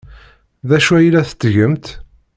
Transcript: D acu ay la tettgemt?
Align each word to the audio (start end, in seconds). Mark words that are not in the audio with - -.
D 0.67 0.69
acu 0.77 0.91
ay 0.97 1.07
la 1.13 1.23
tettgemt? 1.29 1.85